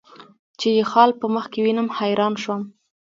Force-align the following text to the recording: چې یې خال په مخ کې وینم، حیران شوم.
چې 0.59 0.67
یې 0.75 0.83
خال 0.91 1.11
په 1.19 1.25
مخ 1.33 1.45
کې 1.53 1.59
وینم، 1.65 1.87
حیران 1.97 2.33
شوم. 2.43 2.61